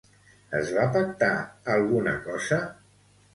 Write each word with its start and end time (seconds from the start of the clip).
Es 0.59 0.71
va 0.77 0.85
pactar 0.95 1.29
alguna 1.75 2.15
cosa? 2.25 2.61